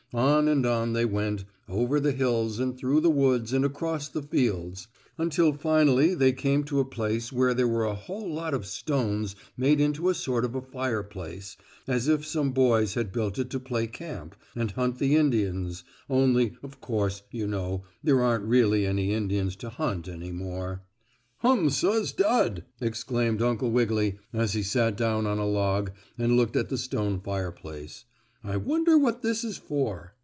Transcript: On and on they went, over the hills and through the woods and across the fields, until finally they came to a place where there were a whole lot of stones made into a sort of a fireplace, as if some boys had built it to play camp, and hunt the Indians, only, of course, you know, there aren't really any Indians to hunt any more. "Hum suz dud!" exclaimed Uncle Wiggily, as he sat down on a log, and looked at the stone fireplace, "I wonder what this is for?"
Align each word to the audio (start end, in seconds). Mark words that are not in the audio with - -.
On 0.13 0.49
and 0.49 0.65
on 0.65 0.91
they 0.91 1.05
went, 1.05 1.45
over 1.69 1.97
the 1.97 2.11
hills 2.11 2.59
and 2.59 2.77
through 2.77 2.99
the 2.99 3.09
woods 3.09 3.53
and 3.53 3.63
across 3.63 4.09
the 4.09 4.21
fields, 4.21 4.89
until 5.17 5.53
finally 5.53 6.13
they 6.13 6.33
came 6.33 6.65
to 6.65 6.81
a 6.81 6.83
place 6.85 7.31
where 7.31 7.53
there 7.53 7.65
were 7.65 7.85
a 7.85 7.95
whole 7.95 8.29
lot 8.29 8.53
of 8.53 8.65
stones 8.65 9.37
made 9.55 9.79
into 9.79 10.09
a 10.09 10.13
sort 10.13 10.43
of 10.43 10.53
a 10.53 10.59
fireplace, 10.61 11.55
as 11.87 12.09
if 12.09 12.25
some 12.25 12.51
boys 12.51 12.95
had 12.95 13.13
built 13.13 13.39
it 13.39 13.49
to 13.51 13.57
play 13.61 13.87
camp, 13.87 14.35
and 14.53 14.71
hunt 14.71 14.99
the 14.99 15.15
Indians, 15.15 15.85
only, 16.09 16.57
of 16.61 16.81
course, 16.81 17.21
you 17.31 17.47
know, 17.47 17.85
there 18.03 18.21
aren't 18.21 18.43
really 18.43 18.85
any 18.85 19.13
Indians 19.13 19.55
to 19.55 19.69
hunt 19.69 20.09
any 20.09 20.33
more. 20.33 20.81
"Hum 21.37 21.69
suz 21.69 22.11
dud!" 22.11 22.65
exclaimed 22.81 23.41
Uncle 23.41 23.71
Wiggily, 23.71 24.19
as 24.33 24.51
he 24.51 24.61
sat 24.63 24.97
down 24.97 25.25
on 25.25 25.37
a 25.37 25.47
log, 25.47 25.91
and 26.17 26.35
looked 26.35 26.57
at 26.57 26.67
the 26.67 26.77
stone 26.77 27.21
fireplace, 27.21 28.03
"I 28.43 28.57
wonder 28.57 28.97
what 28.97 29.21
this 29.21 29.43
is 29.43 29.59
for?" 29.59 30.15